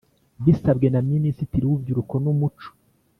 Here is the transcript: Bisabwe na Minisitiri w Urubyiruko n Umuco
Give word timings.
Bisabwe 0.43 0.87
na 0.93 1.01
Minisitiri 1.11 1.63
w 1.67 1.71
Urubyiruko 1.73 2.13
n 2.23 2.25
Umuco 2.33 2.69